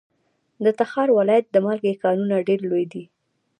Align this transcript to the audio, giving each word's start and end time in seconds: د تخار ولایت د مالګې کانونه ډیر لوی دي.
د 0.63 0.65
تخار 0.79 1.07
ولایت 1.19 1.45
د 1.51 1.55
مالګې 1.65 1.93
کانونه 2.03 2.35
ډیر 2.47 2.59
لوی 2.69 2.85
دي. 2.91 3.03